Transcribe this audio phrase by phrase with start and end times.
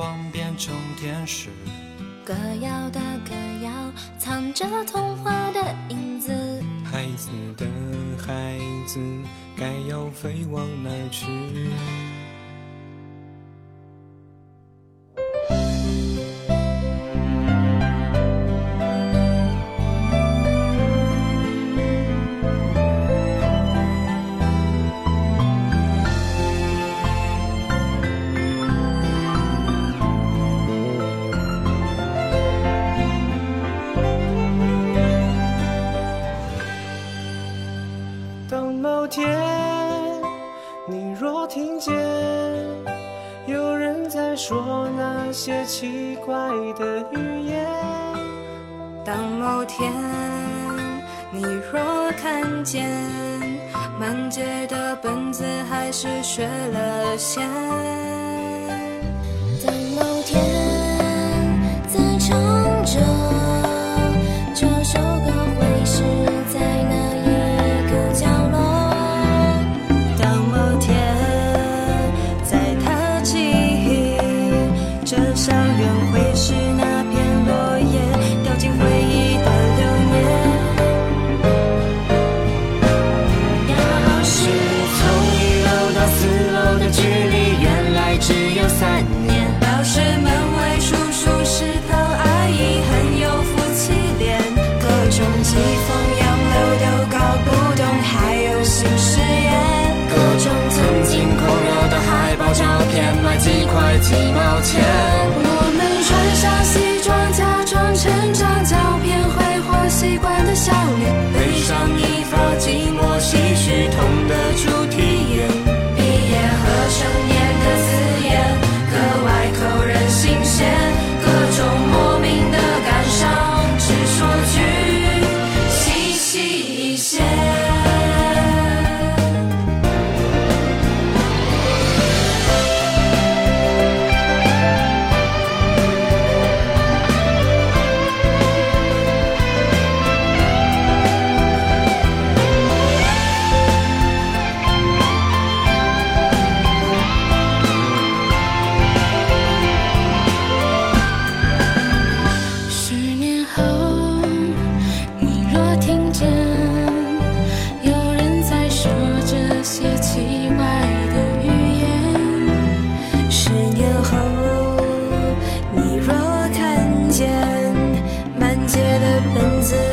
[0.00, 1.50] 望变成天使。
[2.24, 2.98] 歌谣的
[3.28, 3.70] 歌谣，
[4.18, 6.32] 藏着童话的影子。
[6.82, 7.66] 孩子的
[8.16, 8.98] 孩子，
[9.54, 11.26] 该要飞往哪儿去？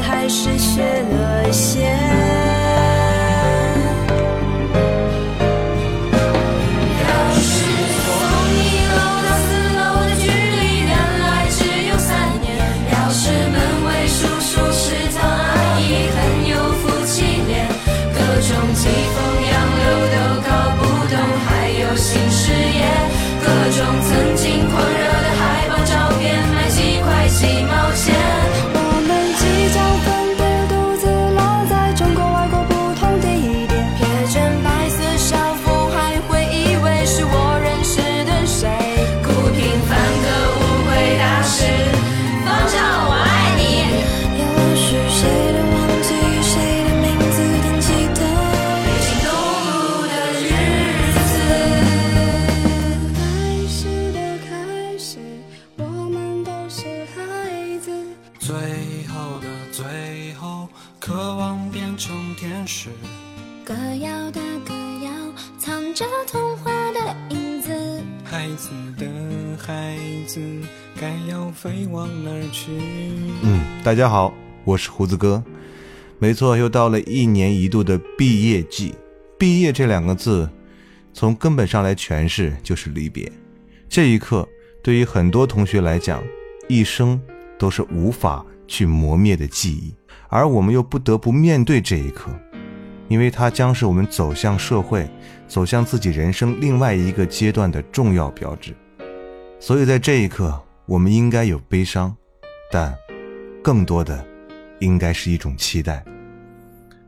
[0.01, 2.36] 还是学了些。
[71.25, 72.71] 要飞往哪儿去？
[73.41, 74.33] 嗯，大家好，
[74.63, 75.43] 我是胡子哥。
[76.19, 78.93] 没错，又到了一年一度的毕业季。
[79.37, 80.49] 毕业这两个字，
[81.13, 83.31] 从根本上来诠释就是离别。
[83.87, 84.47] 这一刻，
[84.83, 86.23] 对于很多同学来讲，
[86.67, 87.19] 一生
[87.57, 89.95] 都是无法去磨灭的记忆，
[90.27, 92.31] 而我们又不得不面对这一刻，
[93.07, 95.07] 因为它将是我们走向社会、
[95.47, 98.75] 走向自己人生另外一个阶段的重要标志。
[99.59, 102.15] 所以在这一刻，我们应该有悲伤，
[102.71, 102.97] 但
[103.61, 104.25] 更多的
[104.79, 106.01] 应该是一种期待。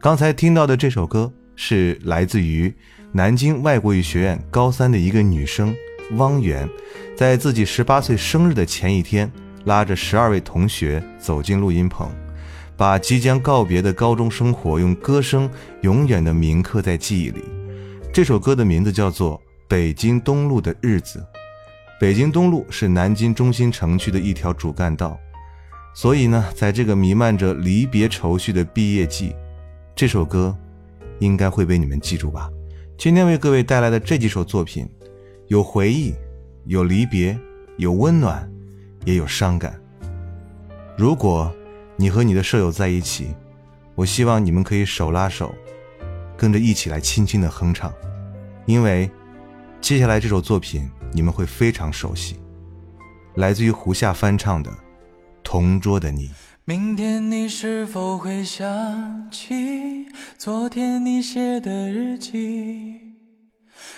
[0.02, 2.74] 刚才听到的这首歌是来自于
[3.14, 5.74] 南京外国语学院高三的一个女生
[6.18, 6.68] 汪媛，
[7.16, 9.32] 在自己十八岁生日的前一天，
[9.64, 12.12] 拉着十二位同学走进录音棚，
[12.76, 15.50] 把即将告别的高中生活用歌声
[15.84, 17.46] 永远的铭刻在记忆里。
[18.12, 19.38] 这首歌的名字叫做
[19.70, 21.26] 《北京东路的日子》。
[22.00, 25.20] 北京东路是南京中心城区的一条主干道，
[25.94, 29.36] 所以呢，在这个弥漫着离别愁绪的毕业季，
[29.94, 30.58] 这首歌
[31.20, 32.50] 应该会被你们记住吧。
[32.98, 34.90] 今天为各位带来的这几首作品，
[35.48, 36.14] 有回忆，
[36.68, 37.38] 有离别，
[37.76, 38.50] 有温暖，
[39.04, 39.78] 也有伤感。
[40.98, 41.54] 如果
[41.98, 43.36] 你和你的舍友在一起，
[43.96, 45.54] 我希望你们可以手拉手，
[46.38, 47.94] 跟着一起来轻轻的哼唱，
[48.66, 49.12] 因为
[49.82, 50.90] 接下来这首作品。
[51.14, 52.40] 你们会非常熟悉，
[53.36, 54.72] 来自于胡夏翻唱的
[55.44, 56.28] 《同桌的你》。
[56.66, 60.06] 明天你是否会想起
[60.38, 63.16] 昨天你写的日记？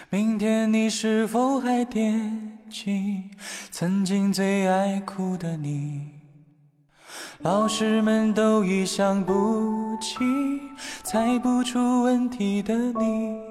[0.10, 3.24] 明天你是否还惦记
[3.72, 6.12] 曾经最爱哭的你？
[7.40, 10.20] 老师们都已想不起
[11.04, 13.51] 猜不出问题的你。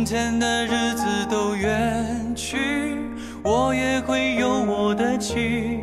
[0.00, 2.96] 从前的日子都远去，
[3.42, 5.80] 我也会有我的妻，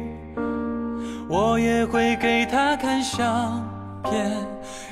[1.29, 3.63] 我也会给她看相
[4.03, 4.35] 片，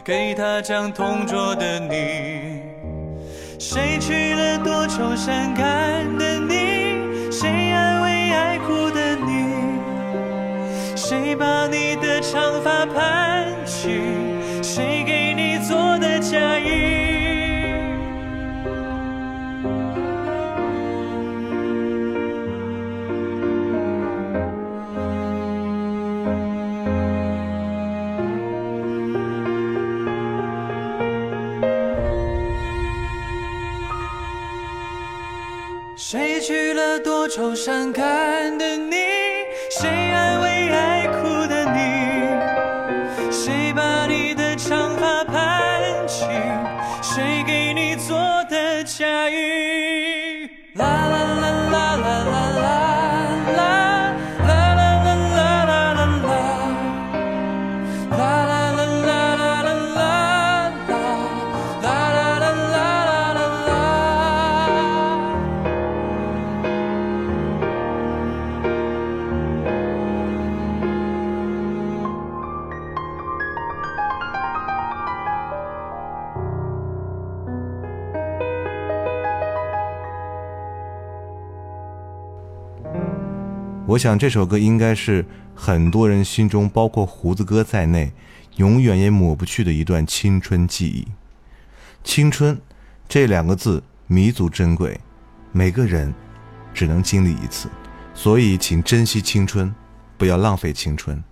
[0.04, 2.62] 给她讲同桌的你。
[3.58, 7.32] 谁娶了多愁善感的你？
[7.32, 9.56] 谁安慰爱哭的你？
[10.96, 14.25] 谁把你的长发盘起？
[37.36, 38.35] 愁善感
[83.96, 85.26] 我想这首歌应该是
[85.56, 88.12] 很多人心中，包括胡子哥在内，
[88.58, 91.08] 永远也抹不去的一段青春记忆。
[92.04, 92.60] 青春
[93.08, 95.00] 这两个字弥足珍贵，
[95.54, 96.14] 每个人
[96.74, 97.70] 只能经历一次，
[98.14, 99.74] 所以请珍惜青春，
[100.18, 101.24] 不要浪费青春，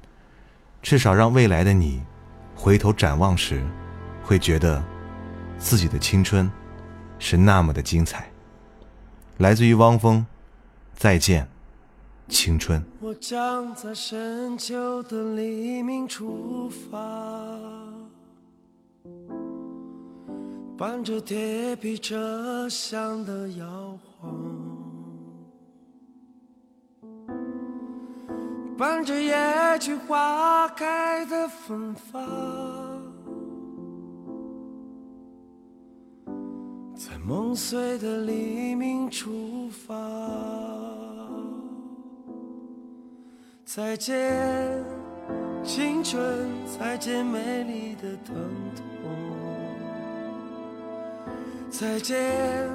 [0.81, 2.01] 至少让未来的你
[2.55, 3.61] 回头展望时，
[4.23, 4.81] 会觉得
[5.57, 6.49] 自己的青春
[7.19, 8.31] 是那么的精彩。
[9.37, 10.25] 来自于汪峰，
[10.95, 11.45] 再见。
[12.33, 12.83] 青春。
[12.99, 16.97] 我将在深秋的黎明出发，
[20.75, 24.33] 伴着铁皮车厢的摇晃，
[28.75, 32.27] 伴着野菊花开的芬芳，
[36.95, 39.93] 在梦碎的黎明出发。
[43.75, 44.85] 再见，
[45.63, 48.35] 青春，再见美丽的疼
[48.75, 48.83] 痛。
[51.71, 52.69] 再见，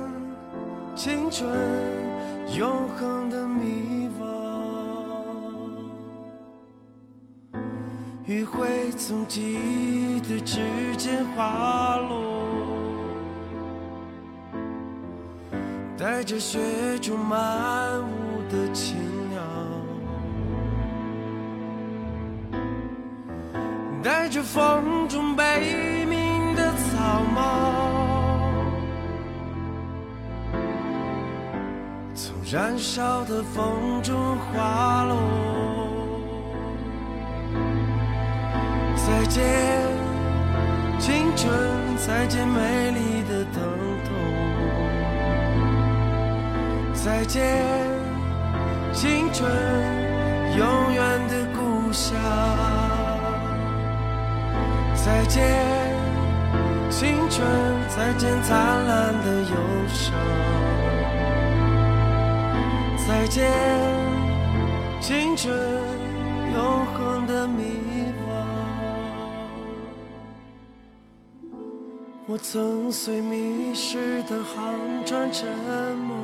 [0.97, 1.49] 青春，
[2.59, 4.25] 永恒的迷惘。
[8.27, 10.59] 余晖从记忆的指
[10.97, 12.77] 尖滑落，
[15.97, 16.59] 带着雪
[17.01, 18.97] 中漫舞的青
[24.29, 27.41] 带着风中悲鸣的草帽，
[32.15, 35.17] 从燃烧的风中滑落。
[38.97, 39.43] 再见，
[40.99, 41.51] 青春，
[41.97, 43.63] 再见美丽的疼
[44.05, 44.13] 痛。
[46.93, 47.65] 再见，
[48.93, 49.51] 青春，
[50.55, 51.18] 永远
[55.09, 55.43] 再见，
[56.91, 57.41] 青春，
[57.89, 59.57] 再见灿烂的忧
[59.89, 60.15] 伤。
[63.07, 63.51] 再见，
[65.01, 65.51] 青春，
[66.53, 67.63] 永恒的迷
[68.29, 68.31] 惘。
[72.27, 74.75] 我曾随迷失的航
[75.07, 75.49] 船沉
[76.07, 76.15] 没，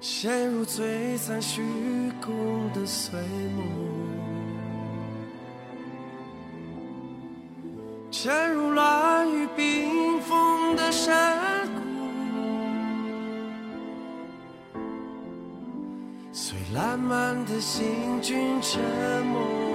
[0.00, 1.62] 陷入璀璨虚
[2.18, 3.20] 空的碎
[3.54, 4.27] 梦。
[8.20, 11.80] 陷入乱雨冰封的山谷，
[16.32, 18.80] 随烂漫的行军沉
[19.24, 19.67] 默。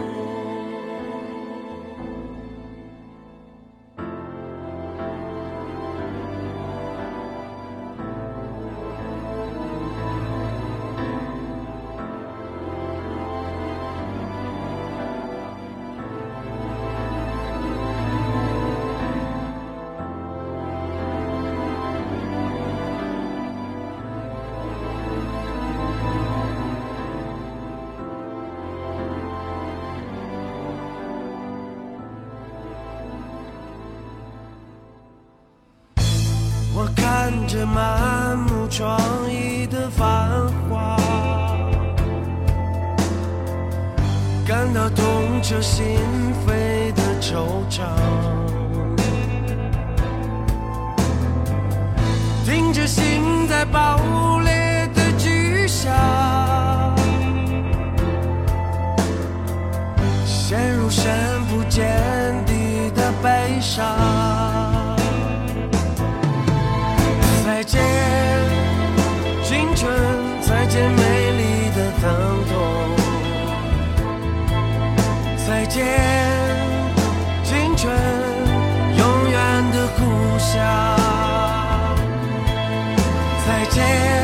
[44.90, 45.98] 痛彻心
[46.46, 47.82] 扉的惆怅。
[52.46, 55.94] 听着心在爆裂的巨响，
[60.25, 61.12] 陷入深
[61.46, 61.86] 不见
[62.46, 64.33] 底的悲伤。
[75.74, 75.86] 再见
[77.44, 77.92] 青春
[78.96, 80.56] 永远的故乡
[83.44, 84.23] 再见。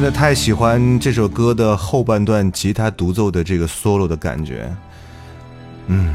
[0.00, 4.74] 真的太喜欢这首歌的后半段吉他独奏的这个 solo 的感觉。
[5.88, 6.14] 嗯，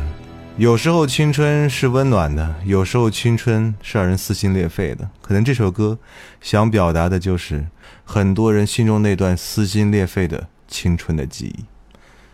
[0.57, 5.07] 有时候青春是温暖的，有时候青春是让人撕心裂肺的。
[5.21, 5.99] 可能这首歌
[6.41, 7.63] 想表达的就是
[8.03, 11.63] 很多人心中那段撕心裂肺的青春的记忆。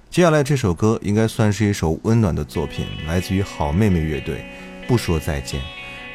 [0.09, 4.45] 接下来这首歌应该算是一首温暖的作品，来自于好妹妹乐队。
[4.87, 5.59] 不说再见，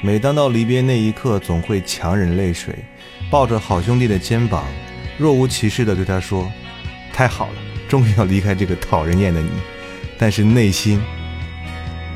[0.01, 2.87] 每当到离别那一刻，总会强忍泪水，
[3.31, 4.64] 抱着好兄弟的肩膀，
[5.19, 6.51] 若无其事地对他说
[7.13, 7.55] ：“太好了，
[7.89, 9.51] 终于要离开这个讨人厌的你。”
[10.19, 11.03] 但是内心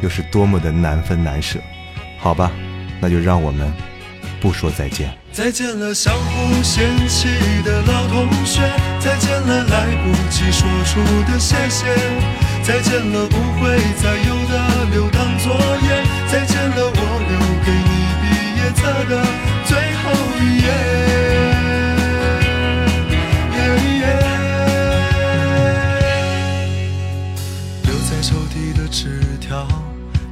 [0.01, 1.59] 又是多么的难分难舍。
[2.19, 2.51] 好吧，
[3.01, 3.73] 那就让我们
[4.41, 5.11] 不说再见。
[5.33, 7.29] 再见了，相互嫌弃
[7.65, 8.61] 的老同学；
[8.99, 11.87] 再见了，来不及说出的谢谢；
[12.63, 18.25] 再见了，不会再有的留堂作业；再见了，我留给你毕
[18.61, 19.25] 业册的
[19.65, 20.11] 最后
[20.43, 21.40] 一页。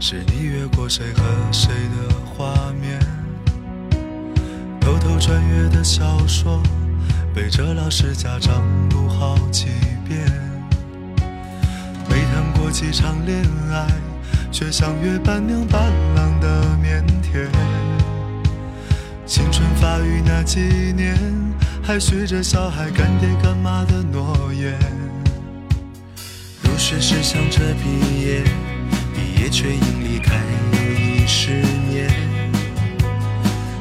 [0.00, 3.00] 是你越过谁和谁的画面。
[4.80, 6.62] 偷偷穿越的小说，
[7.34, 9.66] 背着老师家长读好几
[10.06, 10.24] 遍。
[12.08, 13.86] 没谈过几场恋爱，
[14.52, 17.48] 却像约伴娘伴郎的腼腆。
[19.26, 20.60] 青春发育那几
[20.96, 21.18] 年，
[21.82, 24.78] 还许着小孩干爹干妈的诺言。
[26.62, 28.44] 入学时想着毕业，
[29.40, 30.34] 也却因离开
[30.72, 31.50] 又已十
[31.88, 32.08] 年。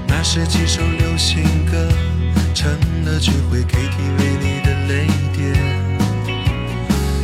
[0.08, 1.90] 那是几首流行歌，
[2.54, 2.72] 成
[3.06, 5.56] 了聚会 KTV 里的泪点。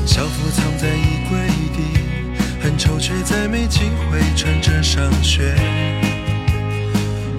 [0.05, 1.37] 校服藏在衣柜
[1.75, 1.79] 底，
[2.61, 5.55] 很丑却再没机会穿着上学。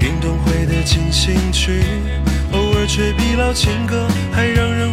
[0.00, 1.82] 运动会的进行曲，
[2.52, 4.92] 偶尔却比老情歌还让人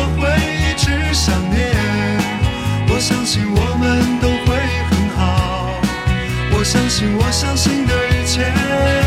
[7.17, 9.00] 我相信的一切。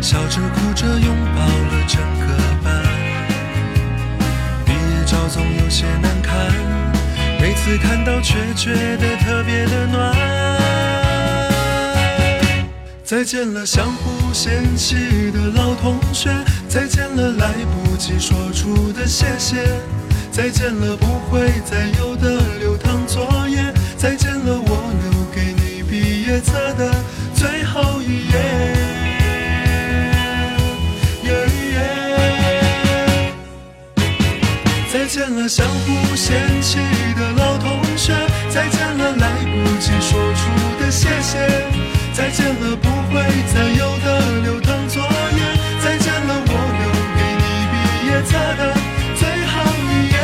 [0.00, 2.26] 笑着哭着拥抱了整个
[2.64, 2.82] 班。
[4.64, 6.32] 毕业照总有些难看，
[7.38, 10.16] 每次看到却觉得特别的暖。
[13.04, 16.30] 再见了，相互嫌弃的老同学；
[16.68, 19.56] 再见了，来不及说出的谢谢；
[20.30, 24.92] 再见了，不会再有的流淌作业；再见了，我
[35.40, 36.78] 了，相互嫌弃
[37.16, 38.12] 的老同学；
[38.50, 40.40] 再见了，来不及说出
[40.78, 41.38] 的谢谢。
[42.12, 43.22] 再见了，不会
[43.52, 45.40] 再有的流淌作业。
[45.82, 47.74] 再见了，我留给你毕
[48.06, 48.74] 业册的
[49.16, 49.52] 最后
[49.88, 50.14] 一页。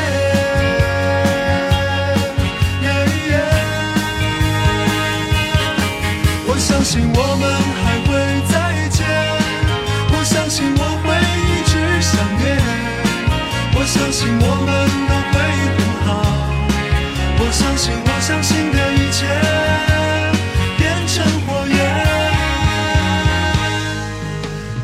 [6.46, 7.44] 我相信我们
[7.83, 8.09] 还会
[8.52, 8.55] 再
[8.90, 9.00] 见，
[10.12, 11.07] 我相信我会
[11.48, 12.44] 一直想念，
[13.74, 15.06] 我相信我们，
[17.57, 19.25] 相信我相信的一切。
[20.77, 21.77] 变成火焰，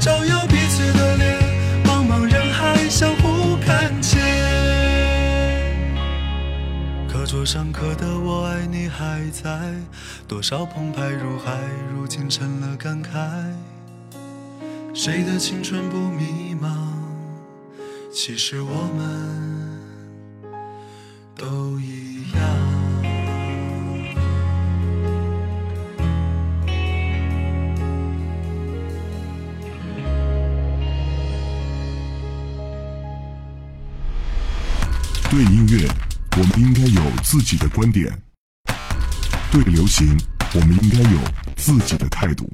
[0.01, 1.39] 照耀彼此的脸，
[1.85, 4.19] 茫茫人海相互看见。
[7.07, 9.51] 课桌上刻的“我爱你”还在，
[10.27, 11.59] 多少澎湃如海，
[11.95, 13.11] 如今成了感慨。
[14.95, 16.71] 谁的青春不迷茫？
[18.15, 19.81] 其实我们
[21.37, 22.12] 都一
[35.33, 35.88] 对音乐，
[36.37, 38.07] 我们应该有自己的观点；
[39.51, 40.14] 对流行，
[40.53, 41.18] 我们应该有
[41.57, 42.47] 自己的态度。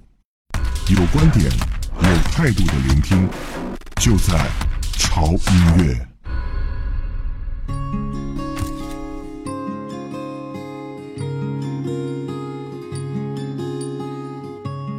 [0.89, 1.45] 有观点、
[2.01, 3.29] 有态度的聆听，
[3.97, 4.49] 就在
[4.93, 6.07] 潮音乐。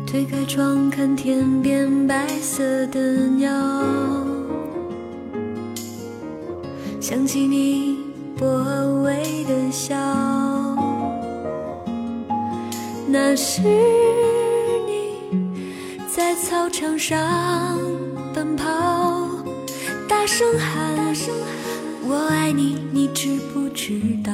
[0.05, 3.49] 推开窗看天边白色的鸟，
[7.09, 7.97] 想起你
[8.37, 8.45] 薄
[9.03, 9.95] 微的笑，
[13.07, 15.17] 那是你
[16.07, 17.17] 在操场上
[18.31, 18.63] 奔跑，
[20.07, 20.95] 大声喊
[22.07, 24.31] 我爱你，你知不知道？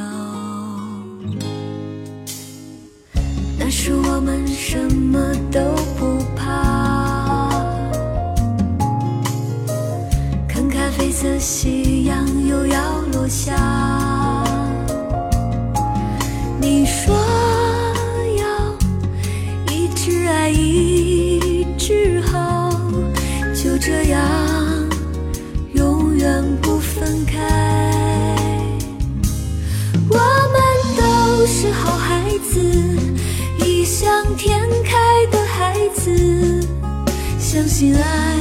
[3.57, 5.61] 那时我们什么都
[5.97, 7.49] 不怕，
[10.45, 11.74] 看咖啡色系
[13.27, 13.55] 下。
[16.59, 17.15] 你说
[18.37, 18.43] 要
[19.73, 22.69] 一直爱，一直好，
[23.53, 24.21] 就这样
[25.73, 27.39] 永远不分开。
[30.09, 30.61] 我们
[30.97, 32.59] 都是好孩子，
[33.63, 34.07] 异想
[34.37, 36.65] 天开的孩子，
[37.39, 38.35] 相信爱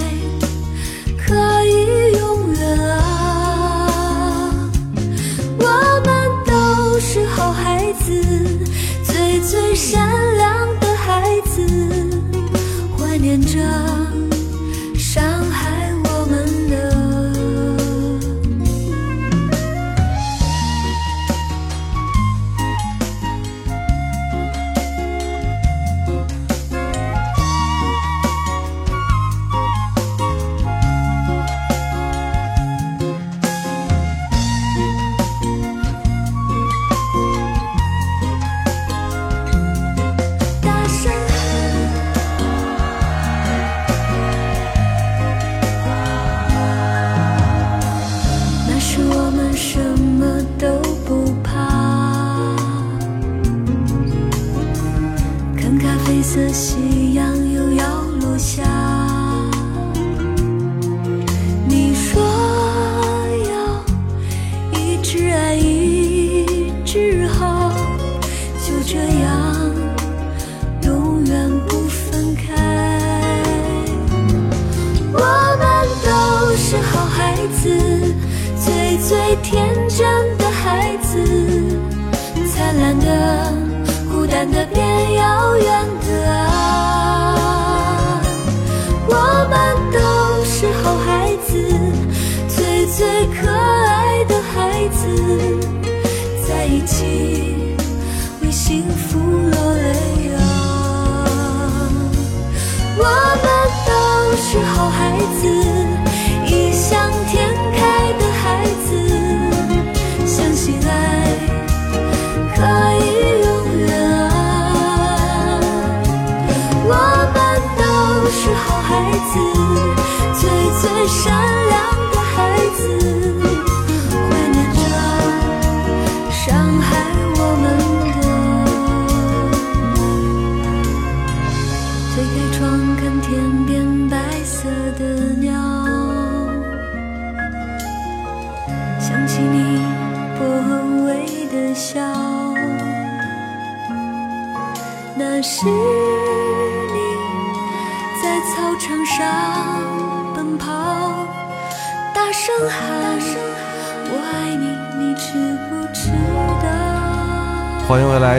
[8.05, 8.23] 子，
[9.03, 11.67] 最最善良的孩子，
[12.97, 13.59] 怀念着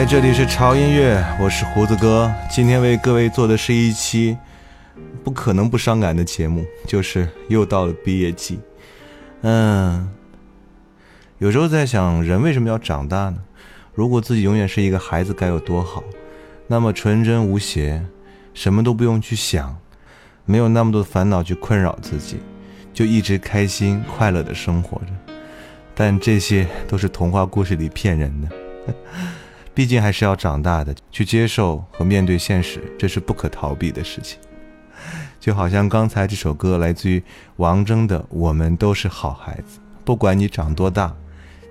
[0.08, 2.32] 这里是潮音乐，我是胡子哥。
[2.48, 4.38] 今天为各位做的是一期
[5.24, 8.60] 不可能不伤感的节目，就是又到了毕业季。
[9.42, 10.08] 嗯，
[11.38, 13.38] 有时候在想，人为什么要长大呢？
[13.94, 16.04] 如果自己永远是一个孩子，该有多好？
[16.68, 18.00] 那么纯真无邪，
[18.54, 19.76] 什么都不用去想，
[20.44, 22.38] 没有那么多烦恼去困扰自己，
[22.94, 25.34] 就一直开心快乐的生活着。
[25.96, 28.48] 但这些都是童话故事里骗人的。
[29.76, 34.38] 毕竟还是要长大的，去接受和面对现实，这是不可逃避的事情。
[35.38, 37.22] 就好像刚才这首歌来自于
[37.56, 41.14] 王铮的《我们都是好孩子》，不管你长多大，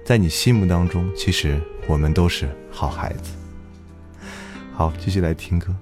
[0.05, 3.31] 在你心目当中，其实我们都是好孩子。
[4.71, 5.75] 好，继续来听歌。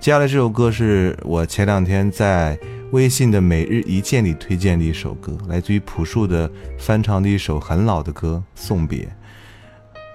[0.00, 2.58] 接下来这首歌是我前两天在
[2.90, 9.04] 微信的每日一见里推荐的一首歌，来自于朴树的翻唱的一首很老的歌《送别》。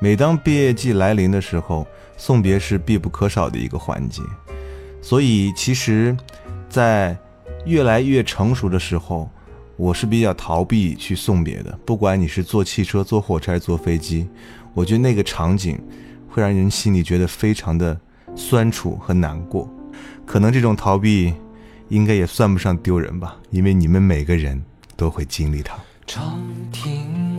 [0.03, 1.87] 每当毕业季来临的时候，
[2.17, 4.21] 送别是必不可少的一个环节。
[5.01, 6.13] 所以，其实，
[6.67, 7.17] 在
[7.65, 9.29] 越来越成熟的时候，
[9.77, 11.79] 我是比较逃避去送别的。
[11.85, 14.27] 不管你是坐汽车、坐火车还是坐飞机，
[14.73, 15.79] 我觉得那个场景
[16.27, 17.97] 会让人心里觉得非常的
[18.35, 19.73] 酸楚和难过。
[20.25, 21.33] 可能这种逃避，
[21.87, 24.61] 应该也算不上丢人吧，因为你们每个人
[24.97, 25.77] 都会经历它。
[26.05, 27.32] 长亭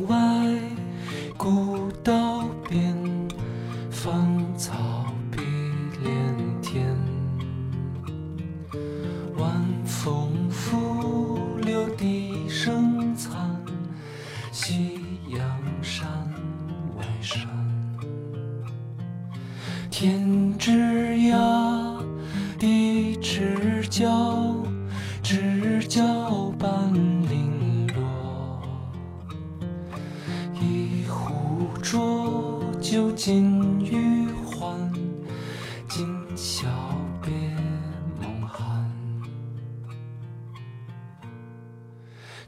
[19.96, 20.72] 天之
[21.30, 22.02] 涯，
[22.58, 24.56] 地之角，
[25.22, 28.60] 知交半零落。
[30.60, 34.92] 一壶浊酒尽余欢，
[35.88, 36.04] 今
[36.36, 36.66] 宵
[37.22, 37.32] 别
[38.20, 38.84] 梦寒。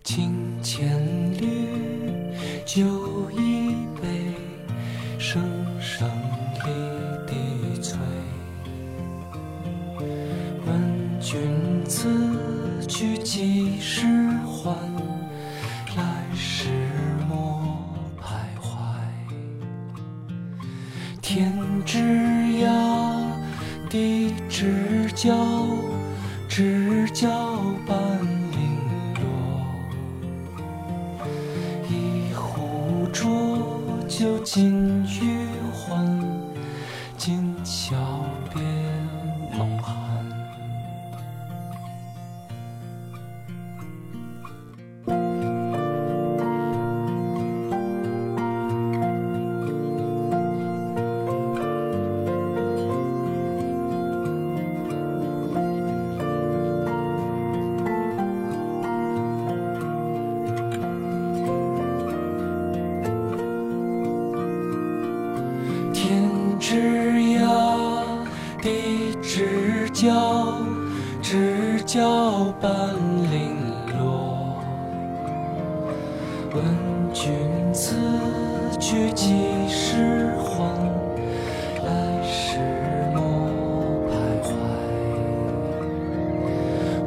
[0.02, 1.00] 情千
[1.40, 3.45] 缕，酒一
[76.96, 77.30] 问君
[77.74, 77.94] 此
[78.80, 80.64] 去几时还
[81.85, 82.59] 来时
[83.14, 83.20] 莫
[84.09, 84.48] 徘徊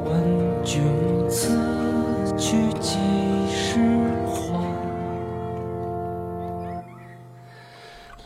[0.06, 0.84] 问君
[1.28, 1.58] 此
[2.38, 3.00] 去几
[3.52, 3.80] 时
[4.28, 4.32] 还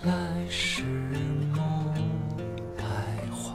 [0.03, 0.13] 来
[0.49, 0.83] 时
[1.53, 1.63] 莫
[2.77, 2.83] 徘
[3.31, 3.53] 徊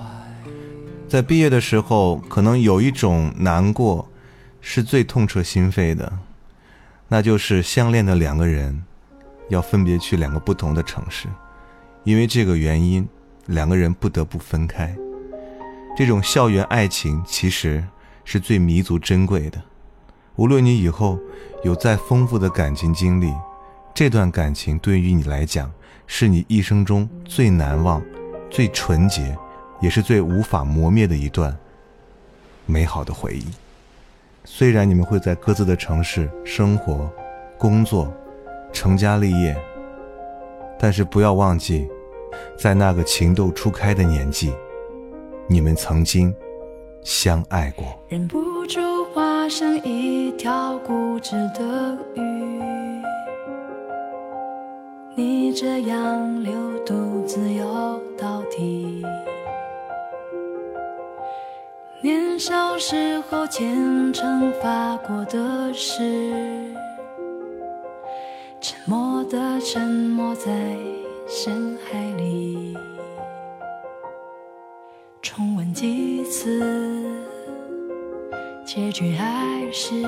[1.07, 4.09] 在毕业的时候可能有一种难过
[4.63, 6.11] 是最痛彻心扉的。
[7.09, 8.85] 那就是相恋的两个人，
[9.49, 11.27] 要分别去两个不同的城市，
[12.05, 13.09] 因为这个原因，
[13.47, 14.95] 两个人不得不分开。
[15.97, 17.83] 这种校园爱情其实
[18.25, 19.61] 是最弥足珍贵的，
[20.37, 21.19] 无论你以后
[21.65, 23.33] 有再丰富的感情经历，
[23.95, 25.73] 这段感情对于你来讲，
[26.07, 28.03] 是你一生中最难忘、
[28.51, 29.37] 最纯洁，
[29.81, 31.57] 也是最无法磨灭的一段
[32.67, 33.47] 美好的回忆。
[34.51, 37.09] 虽然你们会在各自的城市生活、
[37.59, 38.11] 工作、
[38.73, 39.55] 成家立业，
[40.79, 41.87] 但是不要忘记，
[42.57, 44.51] 在那个情窦初开的年纪。
[45.47, 46.35] 你们曾经
[47.03, 48.81] 相爱过，忍不住
[49.13, 52.23] 化成一条固执的鱼。
[55.15, 56.53] 你这样流
[56.87, 58.43] 独自游到
[62.39, 66.73] 小时候虔诚发过的誓，
[68.61, 70.53] 沉默的沉没在
[71.27, 72.77] 深海里。
[75.21, 76.63] 重温几次，
[78.65, 80.01] 结局还是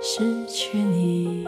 [0.00, 1.46] 失去你。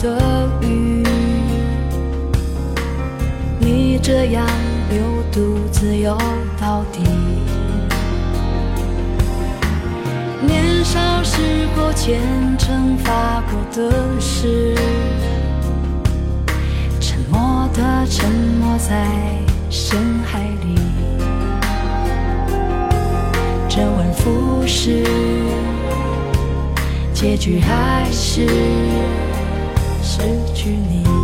[0.00, 1.02] 的鱼。
[3.58, 4.46] 你这样
[4.90, 5.00] 流
[5.32, 6.16] 独自游
[6.60, 7.00] 到底。
[10.46, 12.20] 年少时候虔
[12.58, 14.74] 诚发过的誓，
[17.00, 19.06] 沉默的沉没在
[19.70, 20.78] 深海里。
[23.68, 25.04] 周而复始。
[27.14, 28.46] 结局还是
[30.14, 30.22] 失
[30.54, 31.23] 去你。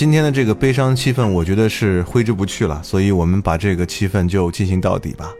[0.00, 5.30] 今天的这个悲伤气氛，我觉得是挥之不去了，所以我们把这个气氛就进行到底吧。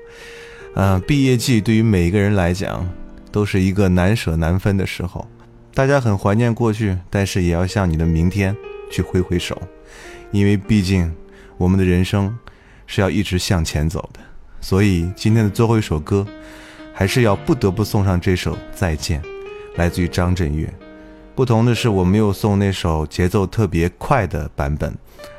[0.74, 2.86] 呃，毕业季对于每一个人来讲，
[3.32, 5.26] 都是一个难舍难分的时候。
[5.72, 8.54] 大家很怀念过去，但是也要向你的明天
[8.92, 9.58] 去挥挥手，
[10.30, 11.10] 因为毕竟
[11.56, 12.38] 我们的人生
[12.86, 14.20] 是要一直向前走的。
[14.60, 16.26] 所以今天的最后一首歌，
[16.92, 19.22] 还是要不得不送上这首《再见》，
[19.76, 20.70] 来自于张震岳。
[21.40, 24.94] 不同的是，我没有送那首节奏特别快的版本，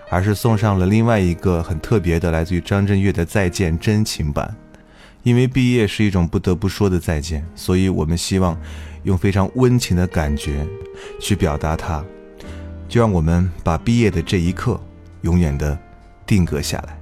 [0.09, 4.51] 而是送上了另外一个很特别的，来自于张震岳的《再见》真情版。
[5.21, 8.59] 因为毕业是一种不得不说的再见，所以我们希望
[9.03, 10.65] 用非常温情的感觉
[11.19, 12.03] 去表达它。
[12.89, 14.81] 就让我们把毕业的这一刻
[15.21, 15.77] 永远的
[16.25, 16.99] 定格下来。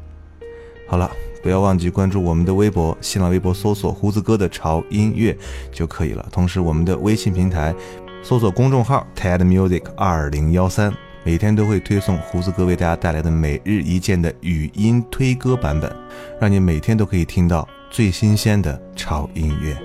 [0.90, 1.10] 好了，
[1.42, 5.34] 不要忘记关注我们的微博，新浪微博搜索“胡子哥的潮音乐”
[5.72, 6.28] 就可以了。
[6.34, 7.74] 同时，我们的微信平台
[8.22, 10.94] 搜索公众号 “TED Music 二零幺三”，
[11.24, 15.92] 每天都会推送胡子哥为大家带来的每日一见的语音推歌版本，
[16.40, 19.76] 让你每天都可以听到最新鲜的潮音乐。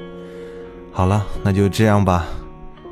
[0.93, 2.27] 好了，那就这样吧，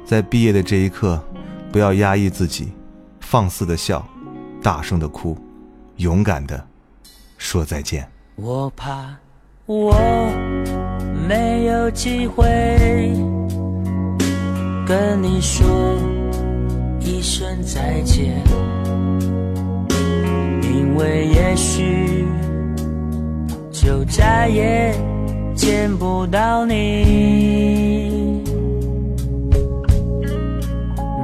[0.05, 1.22] 在毕业的这一刻，
[1.70, 2.72] 不要压抑自己，
[3.20, 4.07] 放肆的笑，
[4.62, 5.36] 大声的哭，
[5.97, 6.66] 勇敢的
[7.36, 8.09] 说再见。
[8.36, 9.14] 我怕
[9.66, 9.95] 我
[11.28, 13.12] 没有机会
[14.86, 15.64] 跟你说
[17.00, 18.42] 一声再见，
[20.62, 22.26] 因为也许
[23.70, 24.92] 就再也
[25.54, 28.42] 见不到你。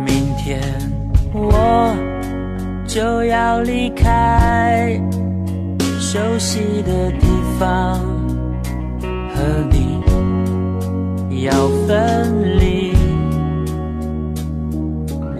[0.06, 0.61] 明天
[1.32, 1.94] 我
[2.86, 5.00] 就要离开。
[6.00, 7.26] 熟悉的地
[7.59, 8.00] 方，
[9.34, 10.00] 和你
[11.44, 11.52] 要
[11.86, 12.88] 分离，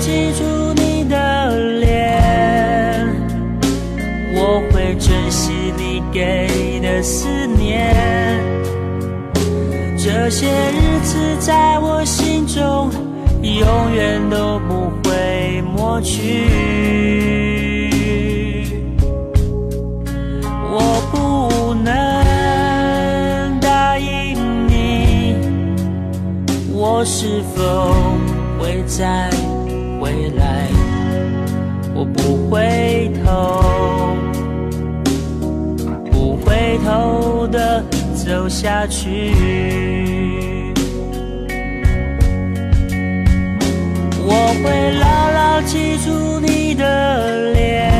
[0.00, 3.06] 记住你的脸，
[4.34, 7.94] 我会珍惜你给的思念。
[9.96, 12.90] 这些日子在我心中，
[13.42, 16.48] 永远都不会抹去。
[20.74, 20.80] 我
[21.12, 24.36] 不能答应
[24.66, 25.36] 你，
[26.72, 27.60] 我是否
[28.58, 29.30] 会再
[32.52, 34.14] 回头，
[36.10, 37.82] 不回头的
[38.14, 39.32] 走下去。
[44.18, 47.90] 我会牢牢记住你的脸，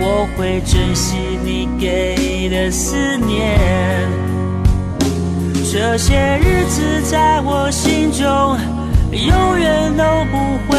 [0.00, 3.58] 我会珍惜你给的思念。
[5.70, 8.56] 这些日子在我心中，
[9.12, 10.78] 永远都不会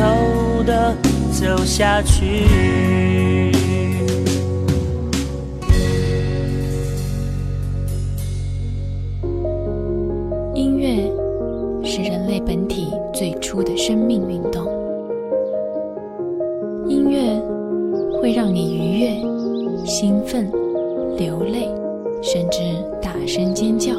[0.00, 0.96] 头的
[1.30, 2.24] 走下去。
[10.54, 11.12] 音乐
[11.84, 14.64] 是人类本体最初的生命运动。
[16.88, 17.38] 音乐
[18.18, 20.50] 会让你愉悦、兴奋、
[21.18, 21.68] 流泪，
[22.22, 22.58] 甚至
[23.02, 23.92] 大声尖叫。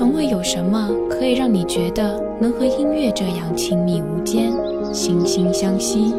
[0.00, 4.50] 从未有什么可以让你觉得能和音乐这样亲密无间、
[4.94, 6.14] 惺惺相惜。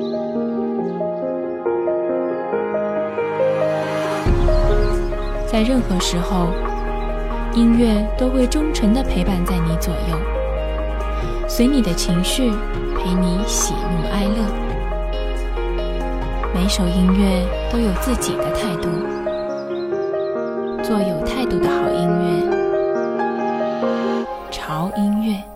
[5.48, 6.50] 在任何时候，
[7.56, 10.16] 音乐都会忠诚地陪伴在你左右，
[11.48, 12.52] 随你的情绪，
[12.96, 14.46] 陪你喜怒哀乐。
[16.54, 18.90] 每首音乐都有自己的态度，
[20.84, 22.61] 做有态度的好音乐，
[24.92, 25.51] 音乐。